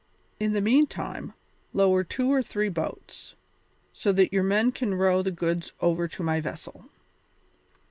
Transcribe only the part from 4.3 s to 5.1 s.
your men can